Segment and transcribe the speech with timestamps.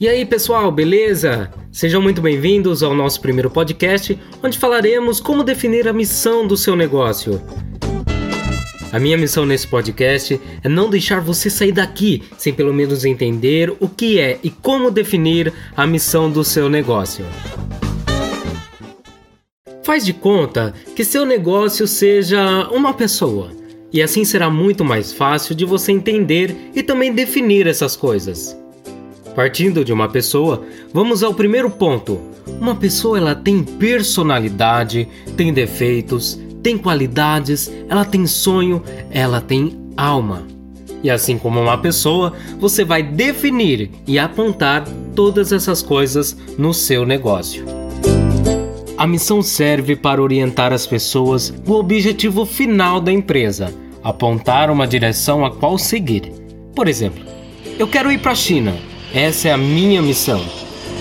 [0.00, 1.50] E aí, pessoal, beleza?
[1.72, 6.76] Sejam muito bem-vindos ao nosso primeiro podcast, onde falaremos como definir a missão do seu
[6.76, 7.42] negócio.
[8.92, 13.74] A minha missão nesse podcast é não deixar você sair daqui sem pelo menos entender
[13.80, 17.26] o que é e como definir a missão do seu negócio.
[19.82, 23.50] Faz de conta que seu negócio seja uma pessoa,
[23.92, 28.56] e assim será muito mais fácil de você entender e também definir essas coisas.
[29.38, 32.18] Partindo de uma pessoa, vamos ao primeiro ponto.
[32.60, 35.06] Uma pessoa ela tem personalidade,
[35.36, 40.44] tem defeitos, tem qualidades, ela tem sonho, ela tem alma.
[41.04, 47.06] E assim como uma pessoa, você vai definir e apontar todas essas coisas no seu
[47.06, 47.64] negócio.
[48.96, 55.46] A missão serve para orientar as pessoas no objetivo final da empresa, apontar uma direção
[55.46, 56.32] a qual seguir.
[56.74, 57.24] Por exemplo,
[57.78, 58.74] eu quero ir para a China
[59.12, 60.40] essa é a minha missão.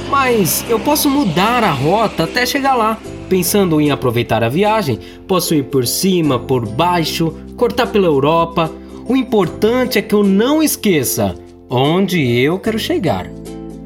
[0.10, 2.98] Mas eu posso mudar a rota até chegar lá.
[3.28, 8.72] Pensando em aproveitar a viagem, posso ir por cima, por baixo, cortar pela Europa.
[9.08, 11.36] O importante é que eu não esqueça
[11.70, 13.30] onde eu quero chegar.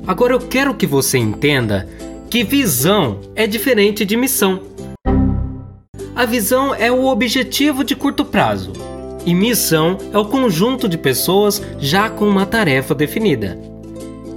[0.06, 1.88] Agora eu quero que você entenda
[2.30, 4.62] que visão é diferente de missão.
[6.16, 8.74] A visão é o objetivo de curto prazo
[9.26, 13.71] e missão é o conjunto de pessoas já com uma tarefa definida.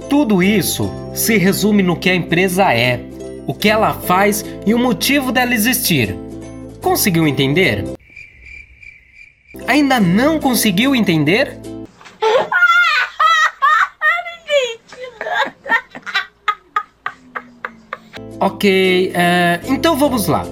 [0.09, 2.99] Tudo isso se resume no que a empresa é,
[3.47, 6.13] o que ela faz e o motivo dela existir.
[6.81, 7.85] Conseguiu entender?
[9.67, 11.59] Ainda não conseguiu entender?
[18.39, 20.45] ok, é, então vamos lá.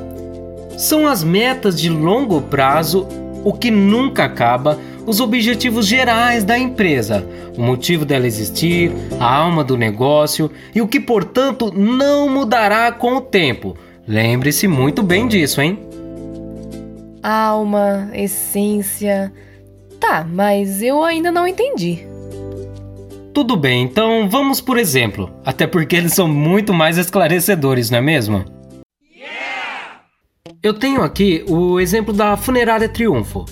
[0.78, 3.08] São as metas de longo prazo,
[3.44, 9.64] o que nunca acaba os objetivos gerais da empresa, o motivo dela existir, a alma
[9.64, 13.78] do negócio e o que, portanto, não mudará com o tempo.
[14.08, 15.80] Lembre-se muito bem disso, hein?
[17.22, 19.32] Alma, essência.
[20.00, 22.06] Tá, mas eu ainda não entendi.
[23.34, 28.02] Tudo bem, então vamos por exemplo, até porque eles são muito mais esclarecedores, não é
[28.02, 28.46] mesmo?
[30.62, 33.46] Eu tenho aqui o exemplo da Funerária Triunfo.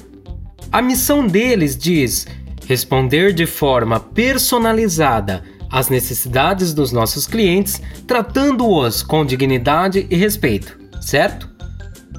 [0.72, 2.26] A missão deles diz
[2.66, 11.50] responder de forma personalizada às necessidades dos nossos clientes, tratando-os com dignidade e respeito, certo?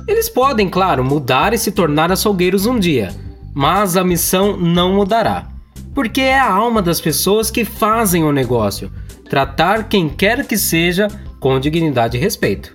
[0.06, 3.14] Eles podem, claro, mudar e se tornar açougueiros um dia,
[3.54, 5.48] mas a missão não mudará,
[5.94, 8.92] porque é a alma das pessoas que fazem o negócio,
[9.30, 11.08] tratar quem quer que seja
[11.40, 12.74] com dignidade e respeito.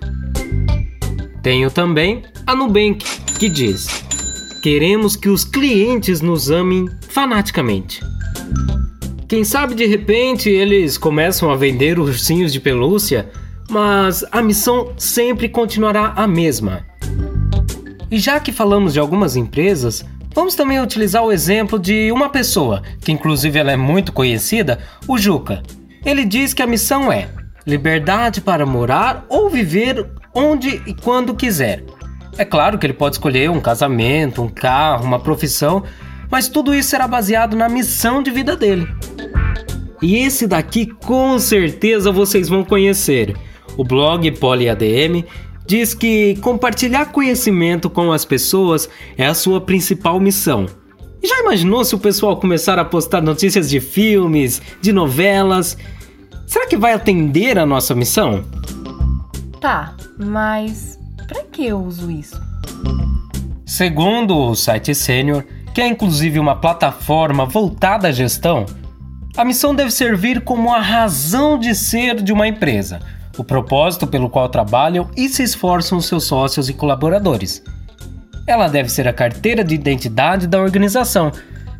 [1.42, 3.04] Tenho também a Nubank,
[3.38, 4.07] que diz:
[4.62, 8.00] Queremos que os clientes nos amem fanaticamente.
[9.28, 13.30] Quem sabe de repente eles começam a vender ursinhos de pelúcia,
[13.70, 16.84] mas a missão sempre continuará a mesma.
[18.10, 20.04] E já que falamos de algumas empresas,
[20.34, 25.16] vamos também utilizar o exemplo de uma pessoa, que inclusive ela é muito conhecida, o
[25.16, 25.62] Juca.
[26.04, 27.28] Ele diz que a missão é
[27.66, 30.04] liberdade para morar ou viver
[30.34, 31.84] onde e quando quiser.
[32.38, 35.82] É claro que ele pode escolher um casamento, um carro, uma profissão,
[36.30, 38.86] mas tudo isso será baseado na missão de vida dele.
[40.00, 43.36] E esse daqui com certeza vocês vão conhecer.
[43.76, 45.24] O blog PoliADM
[45.66, 50.66] diz que compartilhar conhecimento com as pessoas é a sua principal missão.
[51.24, 55.76] Já imaginou se o pessoal começar a postar notícias de filmes, de novelas?
[56.46, 58.44] Será que vai atender a nossa missão?
[59.60, 60.97] Tá, mas
[61.28, 62.40] para que eu uso isso?
[63.66, 65.44] Segundo o site Senior,
[65.74, 68.64] que é inclusive uma plataforma voltada à gestão,
[69.36, 72.98] a missão deve servir como a razão de ser de uma empresa,
[73.36, 77.62] o propósito pelo qual trabalham e se esforçam seus sócios e colaboradores.
[78.46, 81.30] Ela deve ser a carteira de identidade da organização,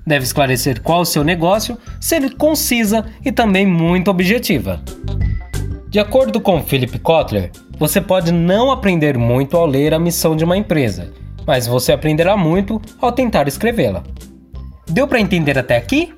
[0.07, 4.81] deve esclarecer qual o seu negócio, ser concisa e também muito objetiva.
[5.89, 10.45] De acordo com Philip Kotler, você pode não aprender muito ao ler a missão de
[10.45, 11.13] uma empresa,
[11.47, 14.03] mas você aprenderá muito ao tentar escrevê-la.
[14.89, 16.13] Deu para entender até aqui?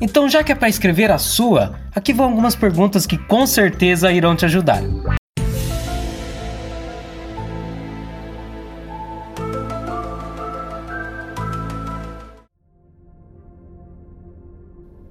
[0.00, 4.12] Então, já que é para escrever a sua, aqui vão algumas perguntas que com certeza
[4.12, 4.82] irão te ajudar.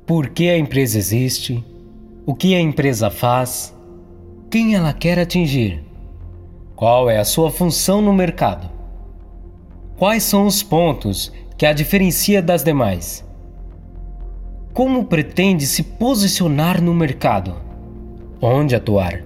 [0.05, 1.63] Por que a empresa existe?
[2.25, 3.76] O que a empresa faz?
[4.49, 5.83] Quem ela quer atingir?
[6.73, 8.69] Qual é a sua função no mercado?
[9.97, 13.25] Quais são os pontos que a diferencia das demais?
[14.73, 17.55] Como pretende se posicionar no mercado?
[18.41, 19.21] Onde atuar?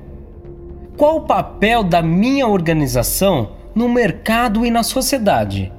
[0.97, 5.71] Qual o papel da minha organização no mercado e na sociedade?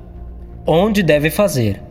[0.64, 1.82] Onde deve fazer?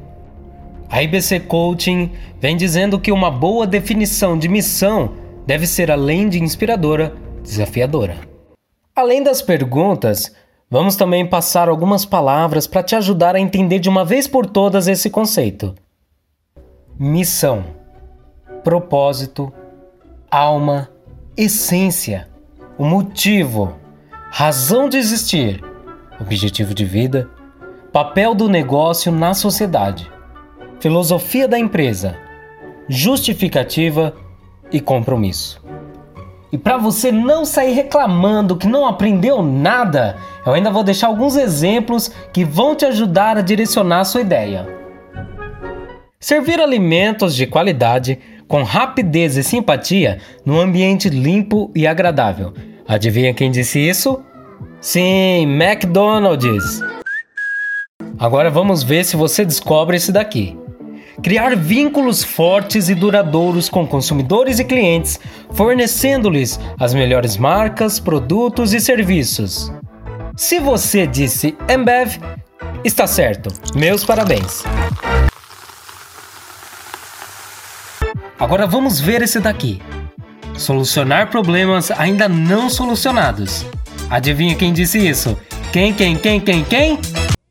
[0.90, 5.12] A IBC Coaching vem dizendo que uma boa definição de missão
[5.46, 8.18] deve ser além de inspiradora, desafiadora.
[8.96, 10.34] Além das perguntas,
[10.70, 14.88] vamos também passar algumas palavras para te ajudar a entender de uma vez por todas
[14.88, 15.76] esse conceito.
[16.98, 17.66] Missão,
[18.64, 19.52] propósito,
[20.30, 20.90] alma,
[21.36, 22.30] essência,
[22.78, 23.76] o motivo,
[24.30, 25.64] razão de existir,
[26.20, 27.30] objetivo de vida,
[27.92, 30.12] papel do negócio na sociedade,
[30.80, 32.16] filosofia da empresa,
[32.88, 34.16] justificativa
[34.72, 35.61] e compromisso.
[36.52, 41.38] E para você não sair reclamando que não aprendeu nada, eu ainda vou deixar alguns
[41.38, 44.68] exemplos que vão te ajudar a direcionar a sua ideia.
[46.20, 52.54] Servir alimentos de qualidade com rapidez e simpatia num ambiente limpo e agradável.
[52.86, 54.22] Adivinha quem disse isso?
[54.82, 56.82] Sim, McDonald's.
[58.20, 60.61] Agora vamos ver se você descobre esse daqui.
[61.24, 65.20] Criar vínculos fortes e duradouros com consumidores e clientes,
[65.52, 69.72] fornecendo-lhes as melhores marcas, produtos e serviços.
[70.36, 72.18] Se você disse Embev,
[72.84, 73.54] está certo.
[73.76, 74.64] Meus parabéns.
[78.40, 79.80] Agora vamos ver esse daqui.
[80.58, 83.64] Solucionar problemas ainda não solucionados.
[84.10, 85.40] Adivinha quem disse isso?
[85.72, 87.00] Quem, quem, quem, quem, quem?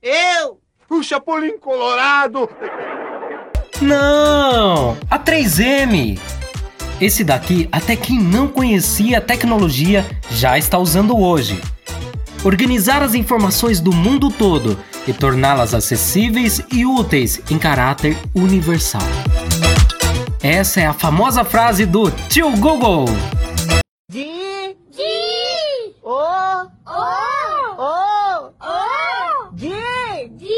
[0.03, 0.59] Eu!
[0.91, 2.51] O Chapolin Colorado!
[3.81, 4.97] Não!
[5.11, 6.19] A 3M!
[7.01, 11.61] Esse daqui, até quem não conhecia a tecnologia, já está usando hoje.
[12.45, 19.03] Organizar as informações do mundo todo e torná-las acessíveis e úteis em caráter universal.
[20.43, 23.07] Essa é a famosa frase do tio Google.
[24.11, 26.13] Di, di, o,
[26.87, 27.05] o,
[27.79, 29.69] o, o, di,
[30.37, 30.49] di,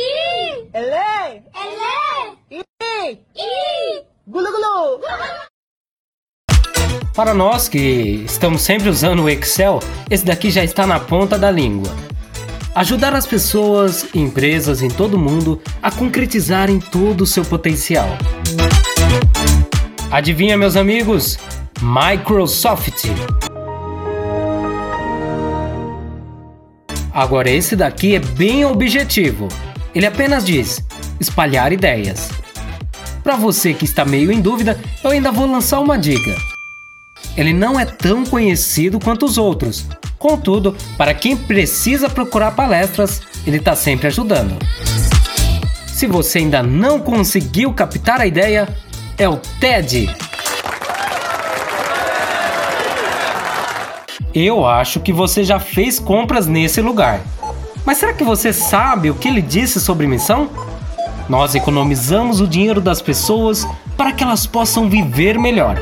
[0.72, 2.62] ele, ele,
[3.02, 5.00] i, i, gulu gulu.
[7.14, 9.80] Para nós que estamos sempre usando o Excel,
[10.10, 11.94] esse daqui já está na ponta da língua.
[12.74, 18.08] Ajudar as pessoas e empresas em todo o mundo a concretizarem todo o seu potencial.
[20.10, 21.38] Adivinha, meus amigos?
[21.82, 23.04] Microsoft.
[27.12, 29.48] Agora, esse daqui é bem objetivo.
[29.94, 30.82] Ele apenas diz:
[31.20, 32.30] espalhar ideias.
[33.22, 36.51] Para você que está meio em dúvida, eu ainda vou lançar uma dica.
[37.36, 39.86] Ele não é tão conhecido quanto os outros,
[40.18, 44.56] contudo, para quem precisa procurar palestras, ele está sempre ajudando.
[45.86, 48.68] Se você ainda não conseguiu captar a ideia,
[49.18, 50.14] é o TED.
[54.34, 57.20] Eu acho que você já fez compras nesse lugar.
[57.84, 60.48] Mas será que você sabe o que ele disse sobre missão?
[61.28, 65.80] Nós economizamos o dinheiro das pessoas para que elas possam viver melhor.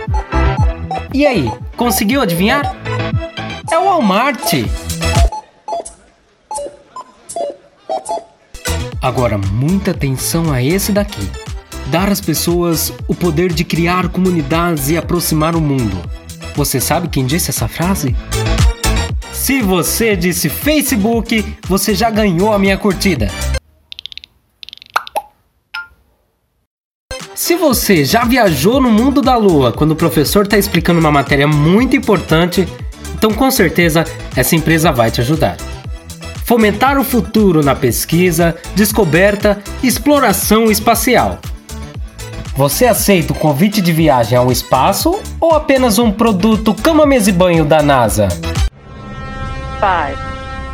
[1.12, 2.76] E aí, conseguiu adivinhar?
[3.70, 4.54] É o Walmart.
[9.02, 11.28] Agora, muita atenção a esse daqui.
[11.86, 16.00] Dar às pessoas o poder de criar comunidades e aproximar o mundo.
[16.54, 18.14] Você sabe quem disse essa frase?
[19.32, 23.28] Se você disse Facebook, você já ganhou a minha curtida.
[27.50, 31.48] Se você já viajou no mundo da lua quando o professor está explicando uma matéria
[31.48, 32.64] muito importante,
[33.12, 34.04] então com certeza
[34.36, 35.56] essa empresa vai te ajudar.
[36.44, 41.40] Fomentar o futuro na pesquisa, descoberta e exploração espacial.
[42.54, 47.32] Você aceita o convite de viagem ao espaço ou apenas um produto cama, mesa e
[47.32, 48.28] banho da NASA?
[48.28, 48.52] 5,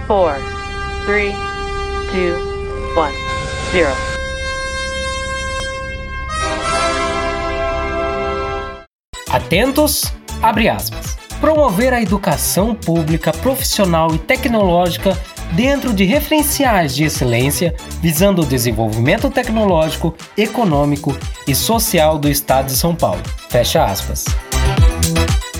[0.06, 0.42] 4,
[1.06, 1.34] 3,
[2.12, 3.14] 2,
[3.72, 4.15] 1, 0.
[9.30, 10.04] Atentos,
[10.40, 11.16] abre aspas.
[11.40, 15.18] Promover a educação pública, profissional e tecnológica
[15.52, 21.16] dentro de referenciais de excelência, visando o desenvolvimento tecnológico, econômico
[21.46, 23.20] e social do estado de São Paulo.
[23.50, 24.24] Fecha aspas.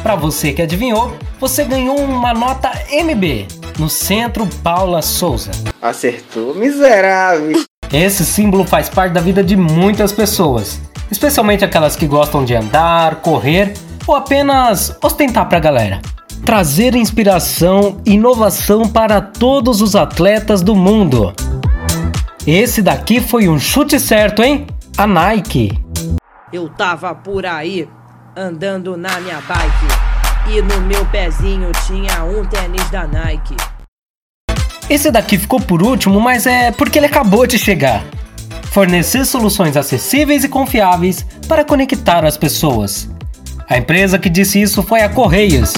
[0.02, 5.50] Para você que adivinhou, você ganhou uma nota MB no Centro Paula Souza.
[5.82, 7.64] Acertou, miserável.
[7.92, 13.16] Esse símbolo faz parte da vida de muitas pessoas, especialmente aquelas que gostam de andar,
[13.16, 13.75] correr
[14.06, 16.00] ou apenas ostentar pra galera
[16.46, 21.34] trazer inspiração e inovação para todos os atletas do mundo.
[22.46, 24.64] Esse daqui foi um chute certo, hein?
[24.96, 25.76] A Nike.
[26.52, 27.88] Eu tava por aí,
[28.36, 30.54] andando na minha bike.
[30.56, 33.56] E no meu pezinho tinha um tênis da Nike.
[34.88, 38.04] Esse daqui ficou por último, mas é porque ele acabou de chegar.
[38.76, 43.09] Fornecer soluções acessíveis e confiáveis para conectar as pessoas.
[43.66, 45.73] A empresa que disse isso foi a Correios.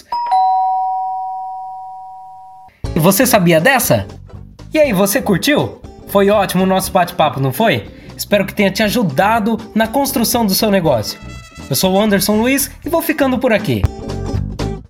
[2.96, 4.08] E você sabia dessa?
[4.74, 5.80] E aí, você curtiu?
[6.08, 7.88] Foi ótimo o nosso bate-papo, não foi?
[8.16, 11.20] Espero que tenha te ajudado na construção do seu negócio.
[11.70, 13.80] Eu sou o Anderson Luiz e vou ficando por aqui.